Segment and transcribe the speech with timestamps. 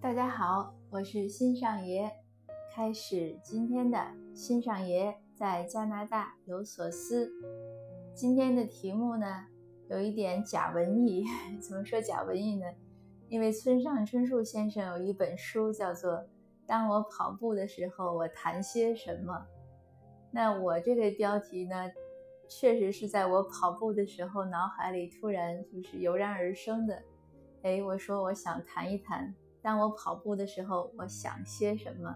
[0.00, 2.10] 大家好，我是新上爷，
[2.74, 3.98] 开始今天的
[4.34, 7.32] 新上爷在加拿大有所思。
[8.14, 9.46] 今天的题目呢，
[9.88, 11.24] 有一点假文艺。
[11.60, 12.66] 怎么说假文艺呢？
[13.28, 16.12] 因为村上春树先生有一本书叫做
[16.66, 19.34] 《当我跑步的时候，我谈些什么》。
[20.30, 21.90] 那我这个标题呢，
[22.48, 27.02] 确实是在我跑步的时候脑海里突然就是油然而生的。
[27.64, 29.34] 哎，我说我想谈一谈。
[29.62, 32.14] 当我跑步的时候，我想些什么？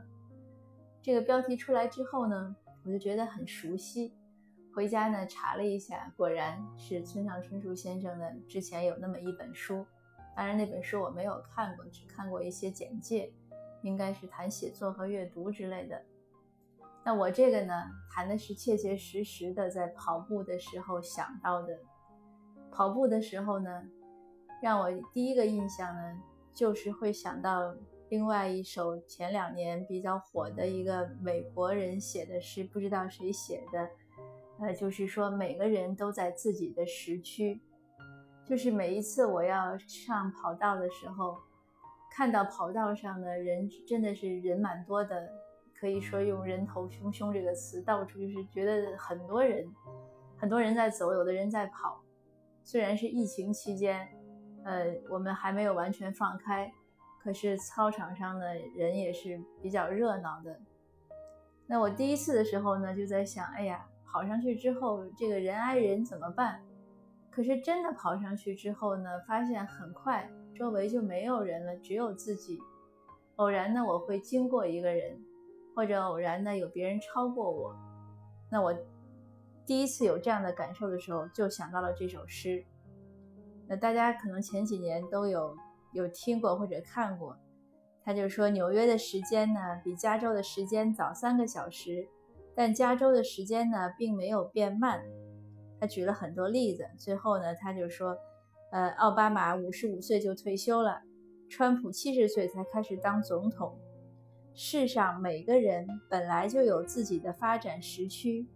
[1.00, 4.12] 这个标题出来之后呢，我就觉得很熟悉。
[4.74, 9.86] 回家呢查了一下，果然是村上春树先生的之前有那么一本书。
[10.36, 13.32] 当然那本书我没有看过，只看过一些简介，
[13.80, 16.04] 应该是谈写作和阅读之类的。
[17.02, 17.72] 那我这个呢，
[18.10, 21.78] 谈的是切切实实的在跑步的时候想到的。
[22.70, 23.82] 跑步的时候呢，
[24.62, 26.22] 让我第一个印象呢。
[26.54, 27.72] 就是会想到
[28.08, 33.88] 另外一首前两年比较火的一个美国人写的诗，不知道谁写的，
[34.58, 37.60] 呃，就是说每个人都在自己的时区，
[38.44, 41.38] 就是每一次我要上跑道的时候，
[42.10, 45.30] 看到跑道上的人真的是人蛮多的，
[45.78, 49.64] 可以说用人头汹汹这个词，到处就是觉得很多人，
[50.36, 52.02] 很多人在走，有的人在跑，
[52.64, 54.17] 虽然是疫情期间。
[54.68, 56.70] 呃，我们还没有完全放开，
[57.22, 60.60] 可是操场上的人也是比较热闹的。
[61.66, 66.60] 那我第一次的时候呢，就在想，哎呀，跑上去之后，这个人挨人怎么办？
[67.30, 72.58] 可是真的跑上去之后呢，发现很快周围就没有人了，只有自己。
[73.36, 75.18] 偶然呢，我会经过一个人，
[75.74, 77.74] 或者偶然呢，有别人超过我。
[78.50, 78.74] 那我
[79.64, 82.62] 第一次有这样的感受的时候，就想到了这首诗。
[83.68, 85.54] 那大家可能前几年都有
[85.92, 87.36] 有听过或者看过，
[88.02, 92.08] 他就说纽约的时间呢比加州的时间早三个小时，
[92.56, 95.02] 但加州的时间呢并没有变慢。
[95.78, 98.16] 他举了很多例子，最后呢他就说，
[98.72, 101.02] 呃，奥巴马五十五岁就退休了，
[101.48, 103.78] 川普七十岁才开始当总统。
[104.54, 108.48] 世上每个人本来就有自己的发展时区，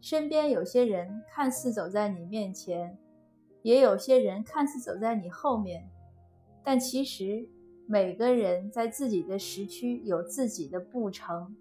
[0.00, 2.98] 身边有些人看似走在你面前。
[3.62, 5.88] 也有些人看似走在你后面，
[6.64, 7.48] 但其实
[7.86, 11.56] 每个人在自己的时区有自己的步程，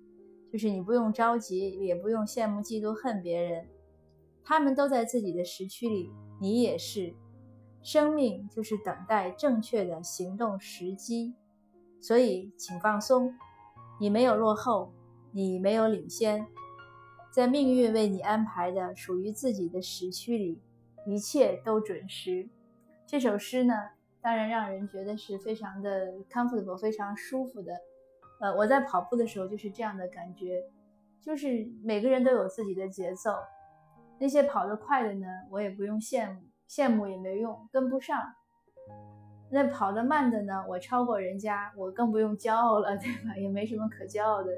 [0.51, 3.67] 就是你不用着急，也不用羡慕、嫉妒、恨别人，
[4.43, 7.13] 他们都在自己的时区里，你也是。
[7.83, 11.33] 生命就是等待正确的行动时机，
[11.99, 13.33] 所以请放松，
[13.99, 14.93] 你没有落后，
[15.31, 16.45] 你没有领先，
[17.33, 20.61] 在命运为你安排的属于自己的时区里。
[21.05, 22.47] 一切都准时。
[23.05, 23.73] 这首诗呢，
[24.21, 27.73] 当然让人觉得是非常的 comfortable，非常舒服的。
[28.39, 30.63] 呃，我在跑步的时候就是这样的感觉，
[31.21, 33.35] 就是每个人都有自己的节奏。
[34.19, 38.33] 那些跑得快的呢，我也不用羡慕，羡慕也没用，跟不上。
[39.49, 43.35] 那跑得慢的呢，我超过人家，我更不用骄傲了， 对吧？
[43.35, 44.51] 也没什么可骄傲的。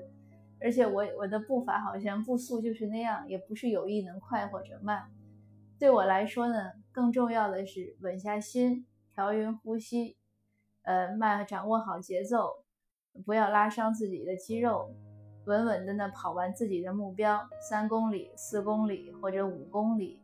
[0.62, 5.10] 而且我我的步伐好像步速就是那样，也不是有意能快或者慢。
[5.84, 10.16] 对我来说呢，更重要的是稳下心，调匀呼吸，
[10.84, 12.64] 呃，慢掌握好节奏，
[13.26, 14.96] 不要拉伤自己的肌肉，
[15.44, 20.22] 稳稳的呢跑完自己的目标，三公里、四公里或者五公里，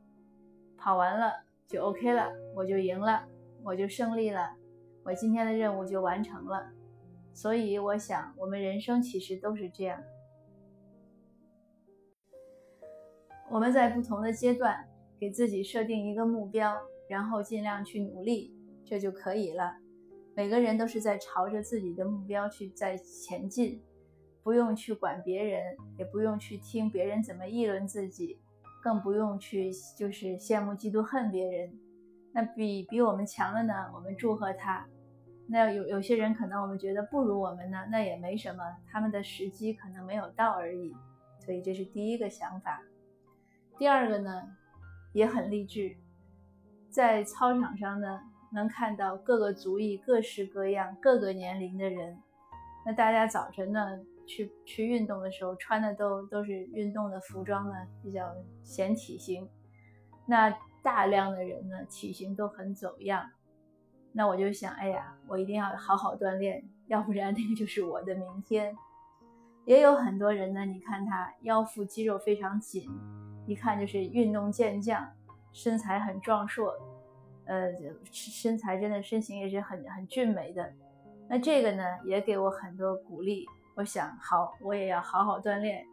[0.77, 1.33] 跑完了
[1.67, 3.27] 就 OK 了，我就赢了，
[3.61, 4.55] 我就胜利了，
[5.03, 6.71] 我今天的任务就完成了。
[7.33, 10.01] 所以我想，我们人生其实都是这样，
[13.51, 14.88] 我们在不同的阶段。
[15.19, 16.75] 给自己设定一个目标，
[17.09, 19.75] 然后尽量去努力，这就可以了。
[20.35, 23.81] 每个人都是在朝着自己的目标去在前进，
[24.41, 25.62] 不用去管别人，
[25.97, 28.40] 也不用去听别人怎么议论自己，
[28.81, 31.78] 更不用去就是羡慕、嫉妒、恨别人。
[32.31, 34.88] 那比比我们强的呢，我们祝贺他。
[35.47, 40.95] 那有有些人可能我们觉得不如我们呢，那也没什么，他们的时机可能没有到而已。
[41.44, 42.81] 所以这是第一个想法。
[43.77, 44.56] 第二个呢？
[45.13, 45.95] 也很励志，
[46.89, 48.21] 在操场上呢，
[48.51, 52.17] 能看到各个族裔、各式各样、各个年龄的人。
[52.85, 58.33] 那大家早晨呢，去去运动的时候，穿的都都是运动的服装呢，比较
[58.63, 59.47] 显体型。
[60.25, 63.29] 那大量的人呢，体型都很走样。
[64.12, 68.75] 那我就想，哎呀，我一定要好好锻炼，要不然那个就是我的明天。
[69.65, 72.89] 也有很多人呢，你看他腰腹肌肉非常紧。
[73.50, 75.12] 一看就是运动健将，
[75.51, 76.72] 身材很壮硕，
[77.46, 77.74] 呃，
[78.12, 80.72] 身材真的身形也是很很俊美的。
[81.28, 83.48] 那这个呢，也给我很多鼓励。
[83.74, 85.84] 我想，好，我也要好好锻炼。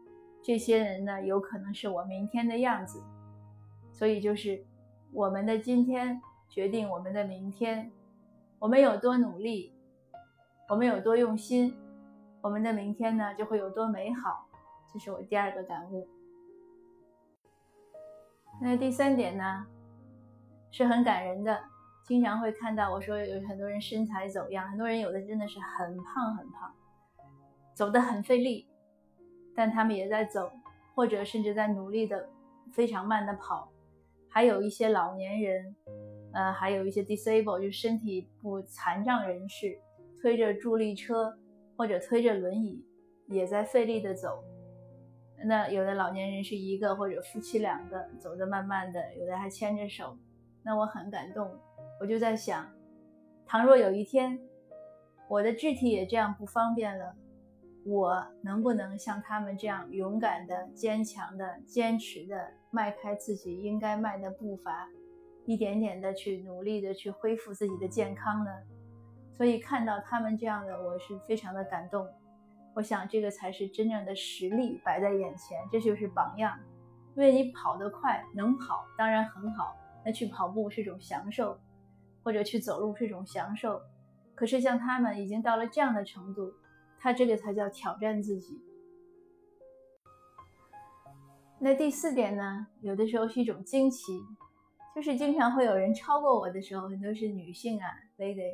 [0.42, 3.02] 这些人呢，有可能是我明天的样子。
[3.90, 4.62] 所以就是
[5.10, 6.20] 我们的今天
[6.50, 7.90] 决定我们的明天。
[8.58, 9.72] 我们有多努力，
[10.68, 11.74] 我们有多用心，
[12.42, 14.46] 我们的明天呢就会有多美好。
[14.92, 16.06] 这是我第二个感悟。
[18.60, 19.66] 那第三点呢，
[20.70, 21.58] 是很感人的。
[22.04, 26.72] 经常会看到我说有很多人身材走样，很多人有的真的是很胖很胖，
[27.74, 28.68] 走得很费力，
[29.56, 30.50] 但他们也在走，
[30.94, 32.28] 或者甚至在努力的
[32.72, 33.68] 非常慢的跑。
[34.28, 35.74] 还有一些老年人，
[36.32, 39.76] 呃，还有一些 disable 就身体不残障人士，
[40.20, 41.36] 推着助力车
[41.76, 42.84] 或者推着轮椅，
[43.26, 44.44] 也在费力的走。
[45.44, 50.16] 那有的老年人是一个或者夫妻两个走得慢慢的，有的还牵着手，
[50.62, 51.50] 那我很感动。
[52.00, 52.66] 我就在想，
[53.46, 54.38] 倘若有一天
[55.28, 57.14] 我的肢体也这样不方便了，
[57.84, 64.88] 我能不能像他们这样勇敢的、坚强的、坚持的迈开自己应该迈的步伐，
[65.44, 68.50] 一点点的去努力的去恢复自己的健康呢？
[69.36, 72.08] 所以看到他们这样的，我是非常的感动。
[72.76, 76.56] 我想这个才是真正的实力摆在眼前，这就是榜样。
[77.16, 81.58] 因为你跑得快，能跑当然很好，那去跑步是一种享受。
[82.22, 83.80] 或者去走路是一种享受，
[84.34, 86.52] 可是像他们已经到了这样的程度，
[86.98, 88.60] 他这个才叫挑战自己。
[91.60, 92.66] 那第四点呢？
[92.80, 94.20] 有的时候是一种惊奇，
[94.92, 97.86] 就是经常会有人超过我的时候，很多是女性啊
[98.18, 98.50] ，lady，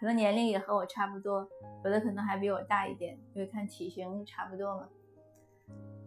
[0.00, 1.46] 可能年龄也和我差不多，
[1.84, 4.88] 有的可能还比我大一点，因为看体型差不多嘛。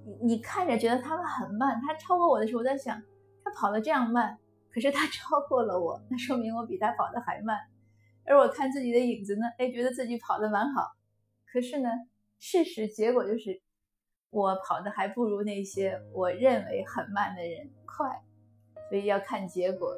[0.04, 3.00] 你你看着觉得他们很慢，他超过我的时候，我在想，
[3.44, 4.36] 他跑得这样慢。
[4.72, 7.60] 可是他超过了我，那说明我比他跑得还慢。
[8.26, 10.94] 而我看自己的影子呢，哎，觉得自己跑得蛮好。
[11.46, 11.90] 可是呢，
[12.40, 13.62] 事实结果就是
[14.32, 18.24] 我跑的还不如那些我认为很慢的人快。
[18.90, 19.96] 所以要看结果。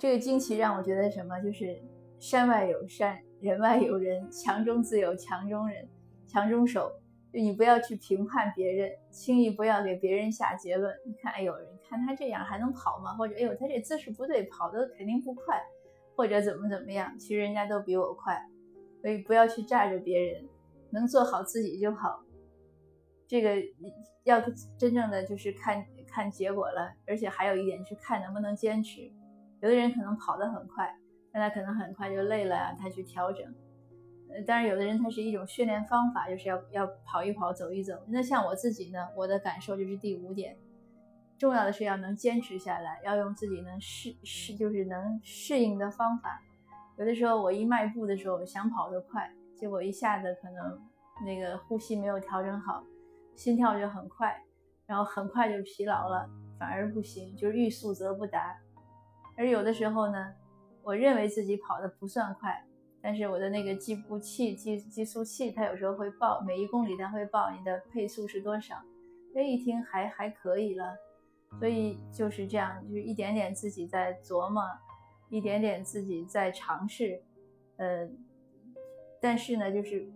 [0.00, 1.38] 这个惊奇让我觉得什么？
[1.40, 1.78] 就是
[2.18, 5.86] 山外有山，人外有人，强中自有强中人，
[6.26, 6.90] 强中手。
[7.30, 10.90] 就你不要去评判别人，轻易不要给别人下结论。
[11.04, 13.12] 你看，哎，呦，你看他这样还能跑吗？
[13.12, 15.62] 或者，哎呦，他这姿势不对，跑的肯定不快，
[16.16, 17.18] 或者怎么怎么样？
[17.18, 18.42] 其实人家都比我快，
[19.02, 20.48] 所以不要去炸着别人，
[20.88, 22.24] 能做好自己就好。
[23.28, 23.54] 这个
[24.24, 24.40] 要
[24.78, 29.12] 真正的就是看看结果了，而且还有一点是看能不能坚持。
[29.60, 30.94] 有的人可能跑得很快，
[31.32, 33.46] 但他可能很快就累了呀，他去调整。
[34.32, 37.94] 呃当然，有的人他是一种训练方法，就是要要跑一跑，走一走。
[38.08, 40.56] 那像我自己呢，我的感受就是第五点，
[41.36, 46.40] 重要的是要能坚持下来，要用自己能适适就是能适应的方法。
[46.96, 50.80] 有的时候我一迈步的时候想跑得快，结果一下子可能
[51.26, 52.84] 那个呼吸没有调整好，
[53.34, 54.40] 心跳就很快，
[54.86, 58.56] 然后很快就疲劳了，反而不行，就是欲速则不达。
[59.36, 60.32] 而有的时候呢，
[60.82, 62.64] 我认为自己跑的不算快。
[63.02, 68.76] 但是我的那个计步器、计计速器，它有时候会报每一公里，它会报你的配速是多少。
[69.34, 70.94] 哎，一听还还可以了，
[71.58, 74.62] 所以就是这样，就是一点点自己在琢磨，
[75.30, 77.22] 一点点自己在尝试，
[77.78, 78.06] 呃，
[79.18, 80.06] 但是呢，就是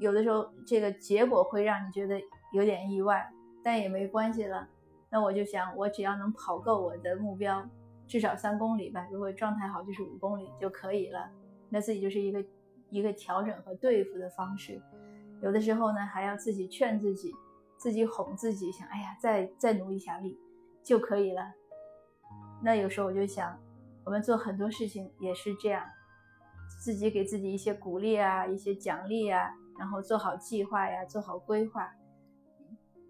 [0.00, 2.18] 有的时候这个结果会让你觉得
[2.54, 3.30] 有点意外，
[3.62, 4.66] 但也没关系了。
[5.10, 7.62] 那我就想，我只要能跑够我的目标，
[8.06, 11.30] 至少三公里吧，如果状态好就是五公里就可以了。
[11.68, 12.44] 那自己就是一个
[12.90, 14.80] 一个调整和对付的方式，
[15.42, 17.32] 有的时候呢还要自己劝自己，
[17.76, 20.38] 自己哄自己，想哎呀再再努一下力
[20.84, 21.42] 就可以了。
[22.62, 23.58] 那有时候我就想，
[24.04, 25.84] 我们做很多事情也是这样，
[26.80, 31.92] 自己给自己一些鼓励啊，一些奖励啊，然后做好计划呀，做好规划，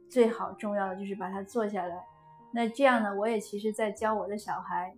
[0.08, 2.02] 最好重要的就是把它做下来。
[2.56, 4.96] 那这样呢，我也其实在教我的小孩。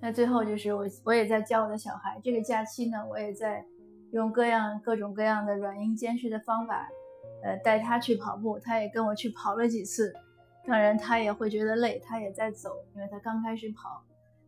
[0.00, 2.20] 那最后就是我，我也在教我的小孩。
[2.24, 3.64] 这个假期呢，我也在
[4.10, 6.88] 用各样各种各样的软硬兼施的方法，
[7.44, 8.58] 呃，带他去跑步。
[8.58, 10.12] 他也跟我去跑了几次，
[10.66, 14.02] 当然他也会觉得累，他也在走，因为他刚开始跑。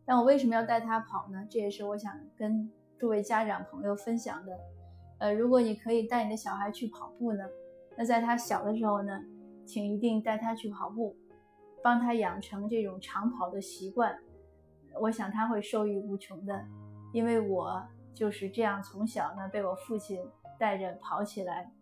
[0.04, 1.47] 但我为什么要带他跑呢？
[1.49, 4.59] 这也是我想跟诸位家长朋友分享的。
[5.19, 7.45] 呃，如果你可以带你的小孩去跑步呢，
[7.97, 9.23] 那在他小的时候呢，
[9.64, 11.16] 请一定带他去跑步，
[11.83, 14.16] 帮他养成这种长跑的习惯。
[15.00, 16.64] 我想他会受益无穷的，
[17.12, 17.83] 因为我
[18.14, 20.21] 就是这样从小呢被我父亲
[20.59, 21.73] 带着跑起来，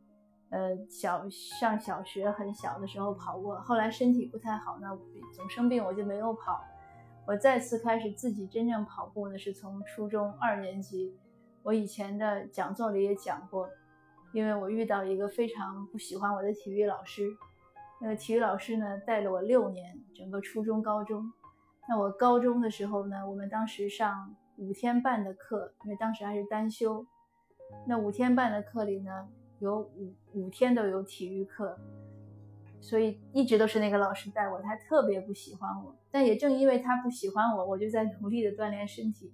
[0.51, 4.89] 呃，小上小学很小的时候跑过，后来身体不太好呢，
[5.35, 6.65] 总生病，我就没有跑。
[7.27, 11.17] 我我再次开始自己真正跑步呢，是从初中二年级。
[11.63, 13.67] 我以前的讲座里也讲过，
[14.35, 17.27] 因为我遇到一个非常不喜欢我的体育老师。
[18.03, 21.33] 那个体育老师呢，带了我六年，整个初中、高中。
[21.89, 27.07] 那我高中的时候呢，我们当时上五天半的课，因为当时还是单休。
[27.87, 29.29] 那五天半的课里呢，
[29.61, 31.79] 有五五天都有体育课。
[32.81, 35.97] 所以一直都是那个老师带我，他特别不喜欢我。
[36.11, 39.33] 但也正因为他不喜欢我，我就在努力的锻炼身体。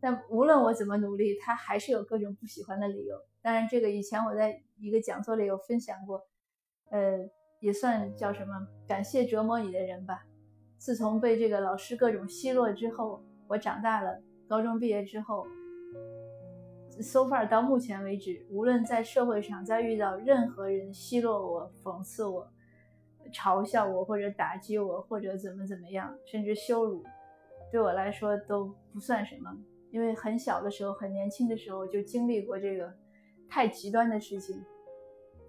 [0.00, 3.14] 但无论我怎么努力，他还是有各种不喜欢的理由。
[3.40, 6.26] 当然，这个以前我在一个讲座里有分享过，
[6.90, 10.24] 呃，也算叫什么感谢折磨你的人吧。
[10.76, 15.46] 自从被这个老师各种奚落之后，我长大了，高中毕业之后
[17.00, 22.50] ，so far 到目前为止，无论在社会上再遇到任何人奚落我、讽刺我。
[23.32, 27.04] 嘲笑我，或者打击我，或者怎么怎么样，甚至羞辱，
[27.70, 29.56] 对我来说都不算什么。
[29.92, 32.92] 因为很小的时候，很年轻的时候就经历过这个
[33.48, 34.60] 太极端的事情。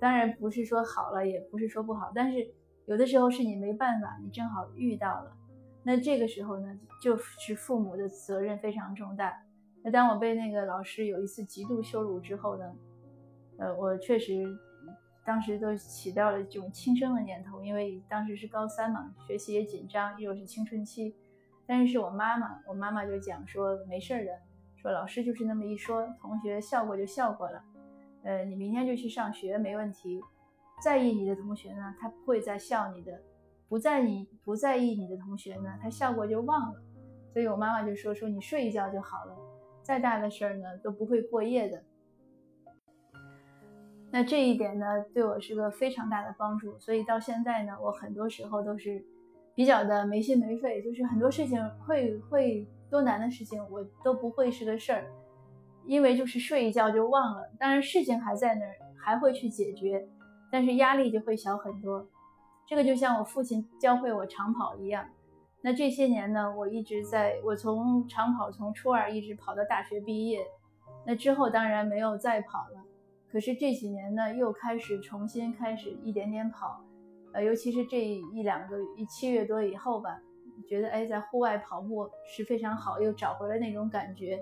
[0.01, 2.51] 当然不是说好了，也不是说不好，但是
[2.87, 5.31] 有的时候是你没办法，你正好遇到了。
[5.83, 9.41] 那这个时候呢，就是父母的责任非常重大。
[9.83, 12.75] 那当我被那个老师有一次极度羞辱之后呢，
[13.59, 14.43] 呃，我确实。
[15.23, 21.15] 当时都起到了这种轻生的念头，因为当时是高三嘛，学习也紧张，又是青春期。
[21.67, 24.31] 但是是我妈妈，我妈妈就讲说没事的，
[24.77, 27.63] 说老师就是那么一说，同学笑过就笑过了。
[28.23, 30.21] 呃，你明天就去上学没问题。
[30.83, 33.13] 在意你的同学呢，他不会再笑你的；
[33.69, 36.81] 不在你不在意你的同学呢，他笑过就忘了。
[37.33, 39.37] 所以我妈妈就说说你睡一觉就好了，
[39.83, 41.83] 再大的事儿呢都不会过夜的。
[44.11, 49.01] 那这一点呢，对我是个非常大的帮助，所以到现在呢，我很多时候都是
[49.55, 55.05] 比较的没心没肺，就是很多事情会会多难的事情，我都不会是个事儿，
[55.91, 57.51] 因为就是睡一觉就忘了。
[57.59, 60.07] 当然事情还在那儿，还会去解决，
[60.49, 62.07] 但是压力就会小很多。
[62.65, 65.05] 这个就像我父亲教会我长跑一样。
[65.61, 70.47] 那这些年呢，我一直在我从长跑从初二一直跑到大学毕业，
[71.05, 72.81] 那之后当然没有再跑了。
[73.29, 76.81] 可是这几年呢，又开始重新开始一点点跑，
[77.33, 80.21] 呃，尤其是这一两个一七月多以后吧，
[80.69, 84.41] 觉得哎，在户外跑步是非常好，又找回了那种感觉。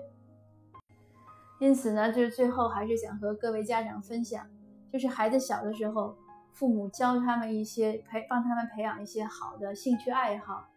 [1.60, 4.44] 因此呢，就是最后还是想和各位家长分享，
[4.92, 6.16] 就是孩子小的时候，
[6.52, 10.68] 父母教他们一些培，帮他们培养一些好的兴趣爱好，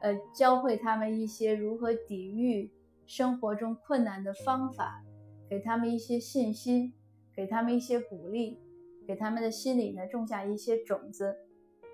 [0.00, 2.70] 呃，教会他们一些如何抵御
[3.04, 5.04] 生活中困难的方法，
[5.50, 6.94] 给他们一些信心。
[7.34, 8.58] 给他们一些鼓励，
[9.06, 11.36] 给他们的心里呢种下一些种子，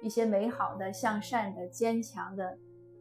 [0.00, 2.56] 一些美好的、向善的、坚强的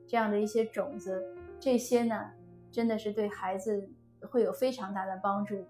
[0.05, 1.23] 这样的一些种子。
[1.57, 2.31] 这些呢，
[2.69, 3.89] 真的是对孩子
[4.27, 5.65] 会有非常大的帮助，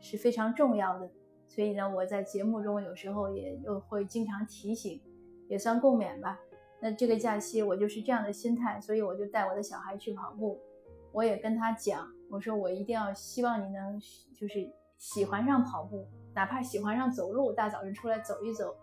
[0.00, 1.08] 是非常重要的。
[1.46, 5.00] 所以呢，我在节目中有时候也又会经常提醒，
[5.48, 6.38] 也算共勉吧。
[6.80, 10.60] 那这个假期我就是这样的心态，所以我就带我的小孩去跑步。
[11.12, 14.00] 我也跟他讲，我说我一定要希望你能
[14.34, 14.70] 就是。
[15.00, 18.74] 喜欢上跑步，哪怕喜欢上走路，大早晨出来走一走。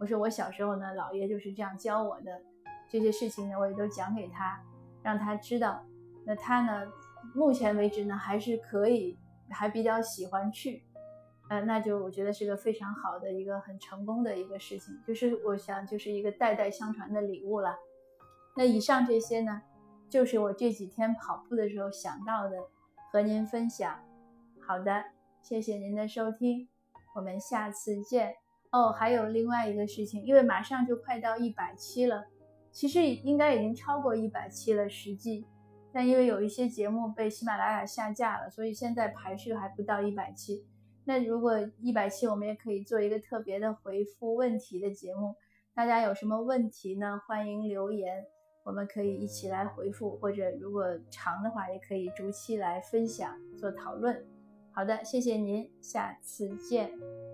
[0.00, 2.42] 我说我小时候呢，姥爷就是这样教我的，
[2.90, 4.60] 这些事情呢，我也都讲给他，
[5.00, 5.80] 让他知道。
[6.26, 6.90] 那他呢，
[7.34, 9.18] 目前为止呢，还是可以，
[9.50, 10.82] 还比较喜欢去。
[11.48, 17.76] 呃，那就我觉得是个非常好的一个很成功的一个事情，就是我想就是一个代代相传的礼物了。
[18.56, 19.62] 那以上这些呢，
[20.08, 22.56] 就是我这几天跑步的时候想到的，
[23.10, 23.98] 和您分享。
[24.60, 25.04] 好的。
[25.42, 26.68] 谢谢您的收听，
[27.14, 28.34] 我们下次见
[28.72, 28.92] 哦。
[28.92, 32.26] 还有另外一个事情，因为马上就快到一百期了，
[32.70, 35.46] 其实应该已经超过一百期了实际，
[35.92, 40.64] 但因为有一些节目被喜马拉雅下架了，所以现在排序还不到一百期。
[41.04, 45.34] 那如果一百期，我们也可以做一个特别的回复问题的节目，
[45.74, 47.20] 大家有什么问题呢？
[47.26, 48.24] 欢迎留言，
[48.64, 54.24] 我们可以一起来回复，或者如果长的话，也可以逐期来分享做讨论。
[54.72, 57.29] 好的，谢谢您，下次见。